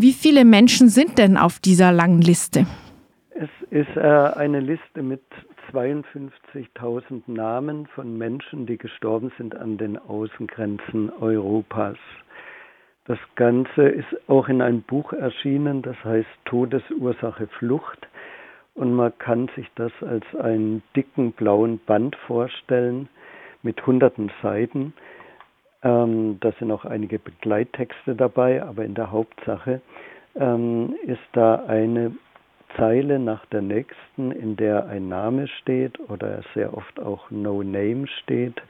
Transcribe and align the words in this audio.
Wie 0.00 0.12
viele 0.12 0.44
Menschen 0.44 0.88
sind 0.88 1.18
denn 1.18 1.36
auf 1.36 1.58
dieser 1.58 1.92
langen 1.92 2.20
Liste? 2.20 2.66
Es 3.30 3.50
ist 3.70 3.96
äh, 3.96 4.00
eine 4.00 4.60
Liste 4.60 5.02
mit 5.02 5.22
52.000 5.72 7.22
Namen 7.26 7.86
von 7.86 8.16
Menschen, 8.16 8.66
die 8.66 8.78
gestorben 8.78 9.32
sind 9.36 9.56
an 9.56 9.76
den 9.76 9.98
Außengrenzen 9.98 11.10
Europas. 11.20 11.96
Das 13.06 13.18
Ganze 13.34 13.82
ist 13.82 14.28
auch 14.28 14.48
in 14.48 14.62
einem 14.62 14.82
Buch 14.82 15.12
erschienen, 15.12 15.82
das 15.82 15.96
heißt 16.04 16.28
Todesursache 16.44 17.48
Flucht. 17.58 18.08
Und 18.74 18.94
man 18.94 19.16
kann 19.18 19.50
sich 19.54 19.68
das 19.74 19.92
als 20.00 20.24
einen 20.36 20.82
dicken 20.96 21.32
blauen 21.32 21.78
Band 21.86 22.16
vorstellen 22.26 23.08
mit 23.62 23.84
hunderten 23.86 24.30
Seiten. 24.42 24.94
Ähm, 25.84 26.38
da 26.40 26.52
sind 26.58 26.72
auch 26.72 26.84
einige 26.84 27.18
Begleittexte 27.18 28.14
dabei, 28.16 28.62
aber 28.62 28.84
in 28.84 28.94
der 28.94 29.12
Hauptsache 29.12 29.80
ähm, 30.34 30.96
ist 31.04 31.20
da 31.32 31.64
eine 31.66 32.12
Zeile 32.76 33.20
nach 33.20 33.46
der 33.46 33.62
nächsten, 33.62 34.32
in 34.32 34.56
der 34.56 34.86
ein 34.86 35.08
Name 35.08 35.46
steht 35.46 36.00
oder 36.10 36.42
sehr 36.54 36.76
oft 36.76 36.98
auch 36.98 37.30
No 37.30 37.62
Name 37.62 38.08
steht 38.22 38.60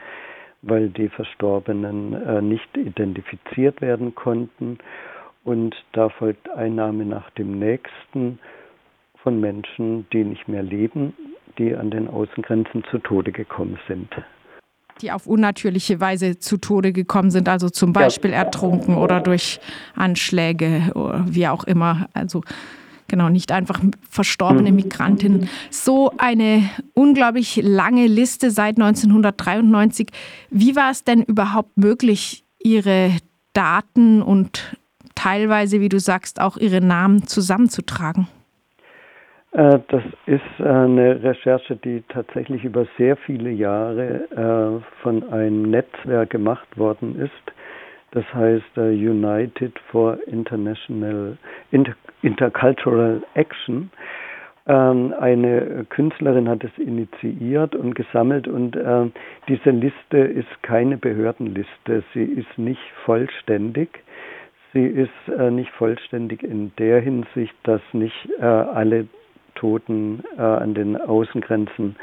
weil 0.67 0.89
die 0.89 1.09
Verstorbenen 1.09 2.15
äh, 2.27 2.43
nicht 2.43 2.77
identifiziert 2.77 3.81
werden 3.81 4.15
konnten. 4.15 4.79
Und 5.45 5.75
da 5.93 6.09
folgt 6.09 6.49
Einnahme 6.51 7.05
nach 7.05 7.31
dem 7.31 7.59
nächsten 7.59 8.39
von 9.23 9.41
Menschen, 9.41 10.07
die 10.13 10.25
nicht 10.25 10.49
mehr 10.49 10.63
leben, 10.63 11.15
die 11.59 11.75
an 11.75 11.91
den 11.91 12.09
Außengrenzen 12.09 12.85
zu 12.91 12.99
Tode 12.99 13.33
gekommen 13.33 13.79
sind. 13.87 14.11
Die 15.01 15.11
auf 15.11 15.27
unnatürliche 15.27 16.01
Weise 16.01 16.39
zu 16.39 16.57
Tode 16.57 16.93
gekommen 16.93 17.31
sind, 17.31 17.49
also 17.49 17.69
zum 17.69 17.93
Beispiel 17.93 18.31
ja. 18.31 18.39
ertrunken 18.39 18.97
oder 18.97 19.21
durch 19.21 19.61
Anschläge 19.95 20.93
oder 20.95 21.25
wie 21.29 21.49
auch 21.49 21.65
immer. 21.65 22.09
Also 22.15 22.43
genau, 23.09 23.29
nicht 23.29 23.53
einfach 23.53 23.81
verstorbene 24.09 24.71
mhm. 24.71 24.77
Migrantinnen. 24.77 25.49
So 25.71 26.13
eine 26.19 26.69
unglaublich 26.95 27.61
lange 27.63 28.07
Liste 28.07 28.51
seit 28.51 28.77
1993. 28.77 30.09
Wie 30.51 30.77
war 30.77 30.91
es 30.91 31.05
denn 31.05 31.23
überhaupt 31.23 31.77
möglich, 31.77 32.45
Ihre 32.63 33.11
Daten 33.53 34.23
und 34.23 34.77
teilweise, 35.15 35.81
wie 35.81 35.89
du 35.89 36.01
sagst, 36.01 36.41
auch 36.41 36.57
Ihre 36.57 36.81
Namen 36.81 37.27
zusammenzutragen? 37.27 38.27
Äh, 39.55 39.79
das 39.89 40.03
ist 40.27 40.61
eine 40.67 41.23
Recherche, 41.23 41.77
die 41.77 42.03
tatsächlich 42.09 42.65
über 42.65 42.87
sehr 42.99 43.17
viele 43.17 43.51
Jahre 43.51 44.83
äh, 44.83 45.03
von 45.03 45.33
einem 45.33 45.71
Netzwerk 45.71 46.31
gemacht 46.31 46.77
worden 46.77 47.19
ist. 47.19 47.53
Das 48.11 48.25
heißt 48.35 48.77
äh, 48.77 48.91
United 48.91 49.79
for 49.91 50.19
International 50.27 51.37
Inter 51.71 51.95
Intercultural 52.23 53.23
Action. 53.35 53.91
Ähm, 54.67 55.15
eine 55.21 55.85
Künstlerin 55.91 56.49
hat 56.49 56.65
es 56.65 56.77
initiiert 56.79 57.77
und 57.77 57.95
gesammelt 57.95 58.49
und 58.49 58.75
äh, 58.77 59.07
diese 59.47 59.71
Liste 59.71 60.19
ist 60.19 60.63
keine 60.63 60.97
Behördenliste. 60.97 62.03
Sie 62.13 62.25
ist 62.25 62.57
nicht 62.57 62.81
vollständig. 63.05 64.03
Sie 64.73 64.87
ist 64.87 65.11
äh, 65.39 65.51
nicht 65.51 65.71
vollständig 65.71 66.43
in 66.43 66.73
der 66.79 67.01
Hinsicht, 67.01 67.55
dass 67.65 67.83
nicht 67.93 68.29
äh, 68.41 68.45
alle 68.45 69.07
Toten 69.65 70.23
äh, 70.37 70.43
an 70.43 70.75
den 70.75 70.95
Außengrenzen 70.95 71.97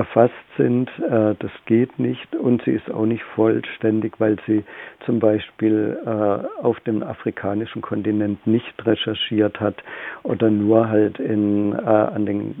erfasst 0.00 0.32
sind. 0.56 0.88
Äh, 0.98 1.34
das 1.38 1.50
geht 1.66 1.98
nicht 1.98 2.34
und 2.34 2.62
sie 2.64 2.70
ist 2.70 2.90
auch 2.90 3.04
nicht 3.04 3.22
vollständig, 3.34 4.14
weil 4.18 4.38
sie 4.46 4.64
zum 5.04 5.18
Beispiel 5.20 5.98
äh, 6.06 6.62
auf 6.64 6.80
dem 6.80 7.02
afrikanischen 7.02 7.82
Kontinent 7.82 8.46
nicht 8.46 8.86
recherchiert 8.86 9.60
hat 9.60 9.76
oder 10.22 10.50
nur 10.50 10.88
halt 10.88 11.18
in, 11.18 11.74
äh, 11.74 11.82
an 11.84 12.24
den, 12.24 12.54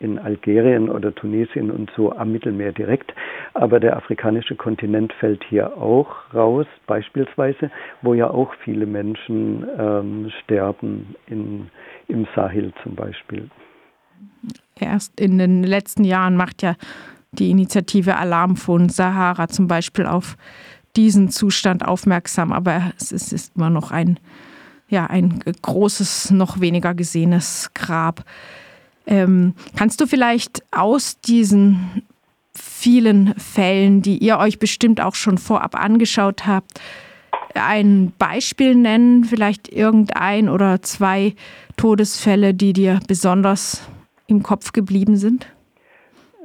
in 0.00 0.18
Algerien 0.18 0.88
oder 0.88 1.14
Tunesien 1.14 1.70
und 1.70 1.90
so 1.94 2.12
am 2.12 2.32
Mittelmeer 2.32 2.72
direkt. 2.72 3.12
Aber 3.52 3.78
der 3.78 3.96
afrikanische 3.96 4.54
Kontinent 4.56 5.12
fällt 5.14 5.44
hier 5.44 5.76
auch 5.76 6.32
raus, 6.32 6.66
beispielsweise, 6.86 7.70
wo 8.00 8.14
ja 8.14 8.30
auch 8.30 8.54
viele 8.64 8.86
Menschen 8.86 9.66
ähm, 9.78 10.30
sterben, 10.42 11.14
in, 11.26 11.68
im 12.08 12.26
Sahel 12.34 12.72
zum 12.82 12.94
Beispiel 12.94 13.50
erst 14.76 15.18
in 15.20 15.38
den 15.38 15.62
letzten 15.62 16.04
Jahren 16.04 16.36
macht 16.36 16.62
ja 16.62 16.74
die 17.32 17.50
Initiative 17.50 18.16
Alarmfond 18.16 18.92
Sahara 18.92 19.48
zum 19.48 19.66
Beispiel 19.66 20.06
auf 20.06 20.36
diesen 20.96 21.30
Zustand 21.30 21.84
aufmerksam, 21.84 22.52
aber 22.52 22.92
es 22.98 23.12
ist, 23.12 23.32
ist 23.32 23.56
immer 23.56 23.70
noch 23.70 23.90
ein, 23.90 24.18
ja, 24.88 25.06
ein 25.06 25.40
großes, 25.62 26.30
noch 26.30 26.60
weniger 26.60 26.94
gesehenes 26.94 27.70
Grab. 27.74 28.24
Ähm, 29.06 29.54
kannst 29.76 30.00
du 30.00 30.06
vielleicht 30.06 30.62
aus 30.70 31.20
diesen 31.20 32.02
vielen 32.54 33.34
Fällen, 33.38 34.02
die 34.02 34.18
ihr 34.18 34.38
euch 34.38 34.58
bestimmt 34.58 35.00
auch 35.00 35.14
schon 35.14 35.38
vorab 35.38 35.76
angeschaut 35.76 36.46
habt, 36.46 36.80
ein 37.54 38.12
Beispiel 38.18 38.74
nennen, 38.74 39.24
vielleicht 39.24 39.68
irgendein 39.68 40.48
oder 40.48 40.82
zwei 40.82 41.34
Todesfälle, 41.76 42.54
die 42.54 42.72
dir 42.72 43.00
besonders 43.06 43.82
im 44.28 44.42
Kopf 44.42 44.72
geblieben 44.72 45.16
sind? 45.16 45.52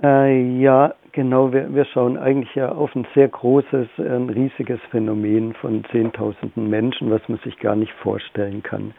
Äh, 0.01 0.59
ja, 0.59 0.95
genau. 1.11 1.53
Wir, 1.53 1.73
wir, 1.73 1.85
schauen 1.85 2.17
eigentlich 2.17 2.53
ja 2.55 2.69
auf 2.69 2.95
ein 2.95 3.05
sehr 3.13 3.27
großes, 3.27 3.87
ein 3.99 4.29
riesiges 4.29 4.79
Phänomen 4.89 5.53
von 5.53 5.83
Zehntausenden 5.91 6.69
Menschen, 6.69 7.11
was 7.11 7.21
man 7.29 7.37
sich 7.39 7.57
gar 7.59 7.75
nicht 7.75 7.93
vorstellen 8.01 8.63
kann. 8.63 8.93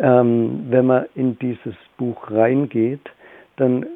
Ähm, 0.00 0.66
wenn 0.70 0.86
man 0.86 1.06
in 1.14 1.38
dieses 1.38 1.74
Buch 1.98 2.30
reingeht, 2.30 3.10
dann 3.56 3.86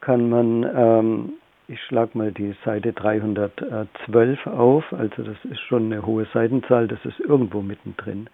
kann 0.00 0.28
man, 0.28 0.64
ähm, 0.76 1.32
ich 1.68 1.80
schlage 1.82 2.16
mal 2.16 2.30
die 2.30 2.54
Seite 2.64 2.92
312 2.92 4.46
auf, 4.46 4.84
also 4.92 5.22
das 5.22 5.36
ist 5.50 5.60
schon 5.60 5.86
eine 5.86 6.04
hohe 6.04 6.26
Seitenzahl, 6.32 6.88
das 6.88 7.04
ist 7.04 7.20
irgendwo 7.20 7.62
mittendrin. 7.62 8.28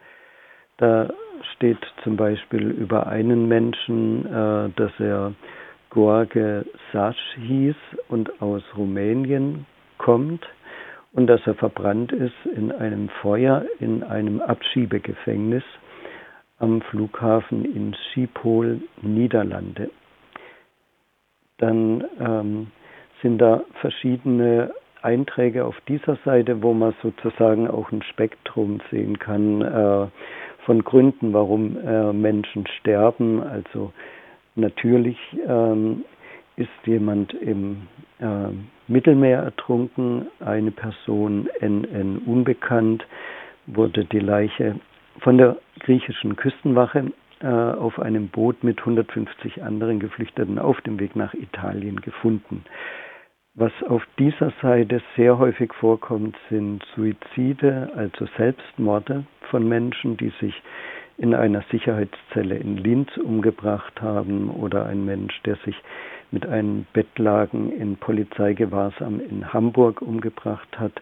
Da 0.78 1.10
steht 1.54 1.78
zum 2.02 2.16
Beispiel 2.16 2.70
über 2.70 3.06
einen 3.06 3.48
Menschen, 3.48 4.26
äh, 4.26 4.70
dass 4.76 4.92
er 4.98 5.32
Gorge 5.90 6.64
Sasch 6.92 7.36
hieß 7.36 7.76
und 8.08 8.40
aus 8.40 8.62
Rumänien 8.76 9.66
kommt 9.98 10.46
und 11.12 11.26
dass 11.26 11.44
er 11.46 11.54
verbrannt 11.54 12.12
ist 12.12 12.34
in 12.54 12.70
einem 12.72 13.08
Feuer 13.20 13.64
in 13.80 14.02
einem 14.02 14.40
Abschiebegefängnis 14.40 15.64
am 16.58 16.82
Flughafen 16.82 17.64
in 17.64 17.94
Schiphol, 17.94 18.80
Niederlande. 19.02 19.90
Dann 21.58 22.04
ähm, 22.20 22.70
sind 23.22 23.38
da 23.38 23.62
verschiedene 23.80 24.72
Einträge 25.02 25.64
auf 25.64 25.76
dieser 25.88 26.16
Seite, 26.24 26.62
wo 26.62 26.74
man 26.74 26.94
sozusagen 27.02 27.68
auch 27.68 27.90
ein 27.90 28.02
Spektrum 28.02 28.80
sehen 28.90 29.18
kann. 29.18 29.62
Äh, 29.62 30.06
von 30.64 30.84
Gründen, 30.84 31.32
warum 31.32 31.76
äh, 31.78 32.12
Menschen 32.12 32.66
sterben. 32.78 33.42
Also 33.42 33.92
natürlich 34.54 35.18
ähm, 35.46 36.04
ist 36.56 36.68
jemand 36.84 37.32
im 37.34 37.88
äh, 38.20 38.48
Mittelmeer 38.88 39.40
ertrunken, 39.42 40.26
eine 40.40 40.70
Person 40.70 41.48
NN 41.60 42.18
unbekannt, 42.26 43.06
wurde 43.66 44.04
die 44.04 44.18
Leiche 44.18 44.76
von 45.20 45.38
der 45.38 45.56
griechischen 45.80 46.36
Küstenwache 46.36 47.12
äh, 47.40 47.46
auf 47.46 47.98
einem 47.98 48.28
Boot 48.28 48.62
mit 48.64 48.80
150 48.80 49.62
anderen 49.62 50.00
Geflüchteten 50.00 50.58
auf 50.58 50.80
dem 50.82 50.98
Weg 51.00 51.16
nach 51.16 51.34
Italien 51.34 52.00
gefunden. 52.00 52.64
Was 53.60 53.72
auf 53.90 54.02
dieser 54.18 54.54
Seite 54.62 55.02
sehr 55.16 55.36
häufig 55.36 55.74
vorkommt, 55.74 56.34
sind 56.48 56.82
Suizide, 56.96 57.90
also 57.94 58.24
Selbstmorde 58.38 59.26
von 59.50 59.68
Menschen, 59.68 60.16
die 60.16 60.32
sich 60.40 60.54
in 61.18 61.34
einer 61.34 61.62
Sicherheitszelle 61.70 62.56
in 62.56 62.78
Linz 62.78 63.14
umgebracht 63.18 64.00
haben 64.00 64.48
oder 64.48 64.86
ein 64.86 65.04
Mensch, 65.04 65.38
der 65.42 65.56
sich 65.56 65.76
mit 66.30 66.46
einem 66.46 66.86
Bettlaken 66.94 67.70
in 67.70 67.98
Polizeigewahrsam 67.98 69.20
in 69.20 69.52
Hamburg 69.52 70.00
umgebracht 70.00 70.80
hat. 70.80 70.94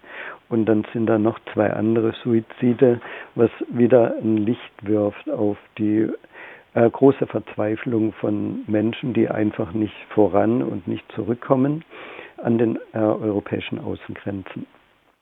Und 0.48 0.66
dann 0.66 0.84
sind 0.92 1.06
da 1.06 1.16
noch 1.16 1.38
zwei 1.54 1.72
andere 1.72 2.12
Suizide, 2.24 3.00
was 3.36 3.50
wieder 3.68 4.16
ein 4.20 4.36
Licht 4.36 4.72
wirft 4.82 5.30
auf 5.30 5.58
die 5.78 6.08
äh, 6.74 6.90
große 6.90 7.28
Verzweiflung 7.28 8.14
von 8.14 8.64
Menschen, 8.66 9.14
die 9.14 9.28
einfach 9.28 9.72
nicht 9.74 9.94
voran 10.12 10.60
und 10.60 10.88
nicht 10.88 11.04
zurückkommen 11.12 11.84
an 12.42 12.58
den 12.58 12.78
äh, 12.92 12.98
europäischen 12.98 13.78
Außengrenzen. 13.78 14.66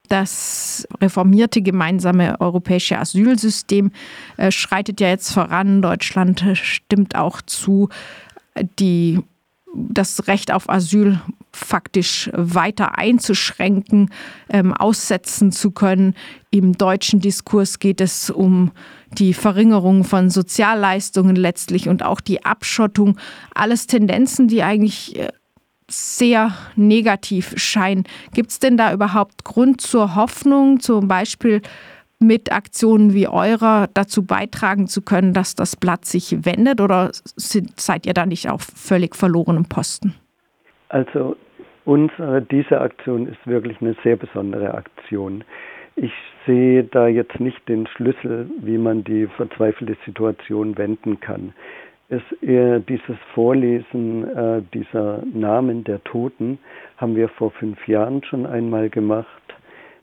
Das 0.09 0.87
reformierte 1.01 1.63
gemeinsame 1.63 2.41
europäische 2.41 2.99
Asylsystem 2.99 3.91
äh, 4.37 4.51
schreitet 4.51 5.01
ja 5.01 5.09
jetzt 5.09 5.33
voran. 5.33 5.83
Deutschland 5.83 6.45
stimmt 6.55 7.17
auch 7.17 7.43
zu, 7.43 7.89
die, 8.79 9.21
das 9.75 10.29
Recht 10.29 10.53
auf 10.53 10.71
Asyl 10.71 11.21
faktisch 11.53 12.31
weiter 12.35 12.99
einzuschränken, 12.99 14.11
ähm, 14.49 14.75
aussetzen 14.75 15.51
zu 15.53 15.71
können. 15.71 16.15
Im 16.51 16.77
deutschen 16.77 17.21
Diskurs 17.21 17.79
geht 17.79 18.01
es 18.01 18.31
um 18.31 18.73
die 19.13 19.35
Verringerung 19.35 20.05
von 20.05 20.31
Sozialleistungen 20.31 21.35
letztlich 21.35 21.89
und 21.89 22.05
auch 22.05 22.21
die 22.21 22.45
Abschottung. 22.45 23.19
Alles 23.55 23.87
Tendenzen, 23.87 24.49
die 24.49 24.63
eigentlich 24.63 25.19
äh, 25.19 25.33
sehr 25.89 26.53
negativ 26.75 27.55
scheinen. 27.57 28.05
Gibt 28.35 28.51
es 28.51 28.59
denn 28.59 28.77
da 28.77 28.93
überhaupt 28.93 29.45
Grund 29.45 29.81
zur 29.81 30.17
Hoffnung, 30.17 30.81
zum 30.81 31.09
Beispiel 31.09 31.63
mit 32.19 32.51
Aktionen 32.51 33.13
wie 33.13 33.29
eurer 33.29 33.89
dazu 33.93 34.25
beitragen 34.25 34.87
zu 34.87 35.03
können, 35.03 35.35
dass 35.35 35.55
das 35.55 35.77
Blatt 35.77 36.05
sich 36.05 36.45
wendet 36.45 36.81
oder 36.81 37.11
sind, 37.13 37.79
seid 37.79 38.07
ihr 38.07 38.15
da 38.15 38.27
nicht 38.27 38.49
auf 38.49 38.63
völlig 38.63 39.15
verlorenem 39.15 39.67
Posten? 39.67 40.15
Also 40.89 41.37
unsere, 41.85 42.43
diese 42.43 42.81
Aktion 42.81 43.27
ist 43.29 43.47
wirklich 43.47 43.81
eine 43.81 43.95
sehr 44.03 44.17
besondere 44.17 44.75
Aktion. 44.75 45.45
Ich 45.97 46.13
sehe 46.47 46.85
da 46.85 47.07
jetzt 47.07 47.39
nicht 47.41 47.69
den 47.69 47.87
Schlüssel, 47.87 48.51
wie 48.61 48.79
man 48.79 49.05
die 49.05 49.27
verzweifelte 49.27 49.97
Situation 50.05 50.77
wenden 50.79 51.21
kann. 51.21 51.53
Es, 52.09 52.23
äh, 52.43 52.81
dieses 52.81 53.17
Vorlesen 53.35 54.25
äh, 54.29 54.63
dieser 54.73 55.23
Namen 55.25 55.83
der 55.83 56.03
Toten 56.05 56.59
haben 56.99 57.17
wir 57.17 57.29
vor 57.29 57.51
fünf 57.51 57.89
Jahren 57.89 58.23
schon 58.23 58.47
einmal 58.47 58.89
gemacht. 58.91 59.43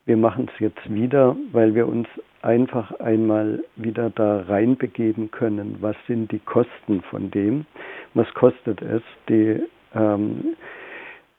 Wir 0.05 0.17
machen 0.17 0.49
es 0.53 0.59
jetzt 0.59 0.93
wieder, 0.93 1.37
weil 1.53 1.75
wir 1.75 1.87
uns 1.87 2.07
einfach 2.41 2.91
einmal 2.99 3.63
wieder 3.77 4.09
da 4.09 4.41
reinbegeben 4.41 5.31
können. 5.31 5.77
Was 5.79 5.95
sind 6.05 6.29
die 6.33 6.39
Kosten 6.39 7.01
von 7.09 7.31
dem? 7.31 7.65
Was 8.13 8.27
kostet 8.33 8.81
es, 8.81 9.01
die, 9.29 9.63
ähm, 9.95 10.57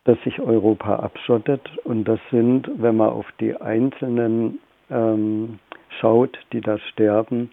dass 0.05 0.19
sich 0.23 0.41
Europa 0.41 0.97
abschottet? 0.97 1.77
Und 1.85 2.05
das 2.05 2.21
sind, 2.31 2.71
wenn 2.79 2.97
man 2.97 3.11
auf 3.11 3.27
die 3.39 3.55
einzelnen 3.55 4.61
ähm, 4.91 5.59
schaut, 6.01 6.39
die 6.55 6.63
da 6.63 6.79
sterben, 6.79 7.51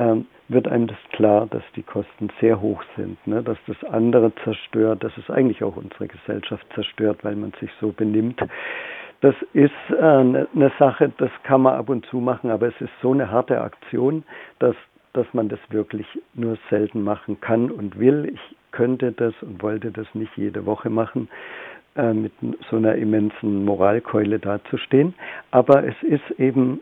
ähm, 0.00 0.26
wird 0.48 0.66
einem 0.66 0.88
das 0.88 0.98
klar, 1.12 1.46
dass 1.46 1.62
die 1.76 1.82
Kosten 1.82 2.30
sehr 2.40 2.60
hoch 2.60 2.82
sind, 2.96 3.24
ne? 3.26 3.42
dass 3.42 3.58
das 3.66 3.76
andere 3.84 4.32
zerstört, 4.42 5.04
dass 5.04 5.16
es 5.16 5.30
eigentlich 5.30 5.62
auch 5.62 5.76
unsere 5.76 6.08
Gesellschaft 6.08 6.66
zerstört, 6.74 7.18
weil 7.22 7.36
man 7.36 7.52
sich 7.60 7.70
so 7.80 7.92
benimmt. 7.92 8.40
Das 9.20 9.34
ist 9.52 9.70
äh, 9.90 10.02
eine 10.02 10.48
ne 10.54 10.72
Sache, 10.78 11.12
das 11.18 11.30
kann 11.44 11.62
man 11.62 11.74
ab 11.74 11.90
und 11.90 12.06
zu 12.06 12.16
machen, 12.16 12.50
aber 12.50 12.68
es 12.68 12.80
ist 12.80 12.90
so 13.02 13.12
eine 13.12 13.30
harte 13.30 13.60
Aktion, 13.60 14.24
dass, 14.58 14.74
dass 15.12 15.26
man 15.34 15.48
das 15.48 15.60
wirklich 15.68 16.06
nur 16.34 16.56
selten 16.70 17.02
machen 17.02 17.40
kann 17.40 17.70
und 17.70 17.98
will. 17.98 18.32
Ich 18.32 18.56
könnte 18.72 19.12
das 19.12 19.34
und 19.42 19.62
wollte 19.62 19.90
das 19.90 20.06
nicht 20.14 20.32
jede 20.36 20.64
Woche 20.64 20.88
machen, 20.88 21.28
äh, 21.96 22.14
mit 22.14 22.32
so 22.70 22.76
einer 22.76 22.94
immensen 22.94 23.64
Moralkeule 23.64 24.38
dazustehen. 24.38 25.14
Aber 25.50 25.84
es 25.84 26.02
ist 26.02 26.38
eben, 26.38 26.80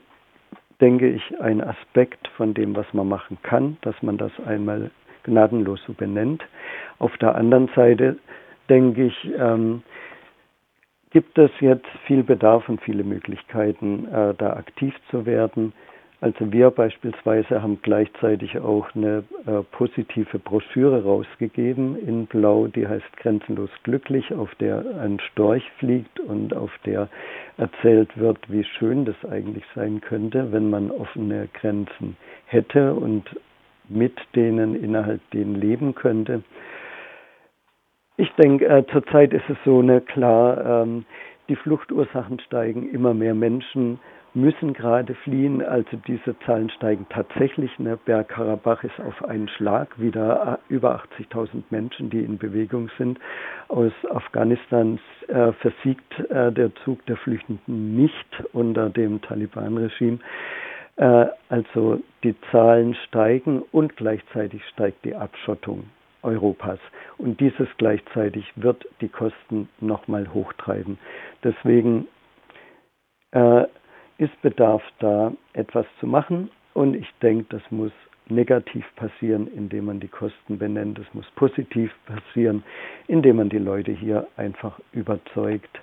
denke 0.80 1.08
ich, 1.08 1.40
ein 1.40 1.60
Aspekt 1.60 2.28
von 2.36 2.54
dem, 2.54 2.76
was 2.76 2.86
man 2.92 3.08
machen 3.08 3.38
kann, 3.42 3.76
dass 3.82 4.00
man 4.02 4.16
das 4.16 4.32
einmal 4.46 4.90
gnadenlos 5.24 5.80
so 5.86 5.92
benennt. 5.92 6.42
Auf 6.98 7.16
der 7.18 7.34
anderen 7.34 7.68
Seite 7.74 8.18
denke 8.68 9.06
ich, 9.06 9.30
ähm, 9.38 9.82
gibt 11.10 11.38
es 11.38 11.50
jetzt 11.60 11.88
viel 12.06 12.22
Bedarf 12.22 12.68
und 12.68 12.80
viele 12.82 13.02
Möglichkeiten, 13.02 14.06
äh, 14.06 14.34
da 14.34 14.54
aktiv 14.54 14.94
zu 15.10 15.26
werden. 15.26 15.72
Also 16.20 16.52
wir 16.52 16.72
beispielsweise 16.72 17.62
haben 17.62 17.78
gleichzeitig 17.80 18.58
auch 18.58 18.92
eine 18.96 19.22
äh, 19.46 19.62
positive 19.70 20.40
Broschüre 20.40 21.04
rausgegeben 21.04 21.96
in 21.96 22.26
Blau, 22.26 22.66
die 22.66 22.88
heißt 22.88 23.16
Grenzenlos 23.18 23.70
glücklich, 23.84 24.34
auf 24.34 24.52
der 24.56 24.84
ein 25.00 25.20
Storch 25.20 25.62
fliegt 25.78 26.18
und 26.18 26.56
auf 26.56 26.72
der 26.84 27.08
erzählt 27.56 28.18
wird, 28.18 28.38
wie 28.50 28.64
schön 28.64 29.04
das 29.04 29.14
eigentlich 29.30 29.62
sein 29.76 30.00
könnte, 30.00 30.50
wenn 30.50 30.70
man 30.70 30.90
offene 30.90 31.48
Grenzen 31.52 32.16
hätte 32.46 32.94
und 32.94 33.24
mit 33.88 34.18
denen 34.34 34.74
innerhalb 34.74 35.20
denen 35.30 35.54
leben 35.54 35.94
könnte. 35.94 36.42
Ich 38.16 38.32
denke, 38.32 38.66
äh, 38.66 38.84
zurzeit 38.90 39.32
ist 39.32 39.48
es 39.48 39.56
so, 39.64 39.82
ne, 39.82 40.00
klar, 40.00 40.82
ähm, 40.82 41.04
die 41.48 41.54
Fluchtursachen 41.54 42.40
steigen, 42.40 42.90
immer 42.90 43.14
mehr 43.14 43.36
Menschen 43.36 44.00
müssen 44.40 44.72
gerade 44.72 45.14
fliehen. 45.14 45.62
Also 45.62 45.96
diese 46.06 46.38
Zahlen 46.40 46.70
steigen 46.70 47.06
tatsächlich. 47.10 47.76
Ne? 47.78 47.98
Bergkarabach 48.04 48.84
ist 48.84 48.98
auf 49.00 49.24
einen 49.24 49.48
Schlag 49.48 50.00
wieder 50.00 50.58
äh, 50.68 50.72
über 50.72 51.02
80.000 51.18 51.64
Menschen, 51.70 52.10
die 52.10 52.20
in 52.20 52.38
Bewegung 52.38 52.90
sind. 52.96 53.18
Aus 53.68 53.92
Afghanistan 54.10 54.98
äh, 55.28 55.52
versiegt 55.52 56.18
äh, 56.30 56.52
der 56.52 56.74
Zug 56.84 57.04
der 57.06 57.16
Flüchtenden 57.16 57.96
nicht 57.96 58.44
unter 58.52 58.88
dem 58.88 59.20
Taliban-Regime. 59.20 60.18
Äh, 60.96 61.26
also 61.48 62.00
die 62.22 62.34
Zahlen 62.50 62.94
steigen 63.08 63.62
und 63.72 63.96
gleichzeitig 63.96 64.62
steigt 64.72 65.04
die 65.04 65.14
Abschottung. 65.14 65.90
Europas. 66.22 66.80
Und 67.16 67.38
dieses 67.40 67.68
gleichzeitig 67.76 68.44
wird 68.56 68.84
die 69.00 69.08
Kosten 69.08 69.68
nochmal 69.80 70.34
hochtreiben. 70.34 70.98
Deswegen 71.44 72.08
äh, 73.30 73.64
ist 74.18 74.40
Bedarf 74.42 74.82
da, 74.98 75.32
etwas 75.52 75.86
zu 76.00 76.06
machen. 76.06 76.50
Und 76.74 76.94
ich 76.94 77.08
denke, 77.22 77.46
das 77.48 77.62
muss 77.70 77.92
negativ 78.28 78.84
passieren, 78.96 79.48
indem 79.48 79.86
man 79.86 80.00
die 80.00 80.08
Kosten 80.08 80.58
benennt. 80.58 80.98
Es 80.98 81.12
muss 81.14 81.26
positiv 81.36 81.90
passieren, 82.06 82.62
indem 83.06 83.36
man 83.36 83.48
die 83.48 83.58
Leute 83.58 83.92
hier 83.92 84.26
einfach 84.36 84.78
überzeugt, 84.92 85.80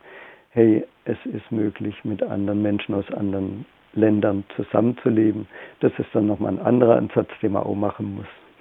hey, 0.52 0.86
es 1.06 1.18
ist 1.26 1.52
möglich, 1.52 1.96
mit 2.04 2.24
anderen 2.24 2.62
Menschen 2.62 2.96
aus 2.96 3.10
anderen 3.12 3.66
Ländern 3.94 4.44
zusammenzuleben. 4.56 5.48
Das 5.80 5.92
ist 5.98 6.10
dann 6.14 6.28
nochmal 6.28 6.54
ein 6.54 6.66
anderer 6.66 6.98
Ansatz, 6.98 7.30
den 7.42 7.54
man 7.54 7.64
auch 7.64 7.76
machen 7.76 8.16
muss. 8.16 8.28